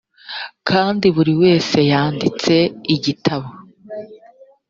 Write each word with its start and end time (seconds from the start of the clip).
kandi 0.69 1.05
buri 1.15 1.33
wese 1.41 1.77
yanditse 1.91 2.55
igitabo 2.95 3.47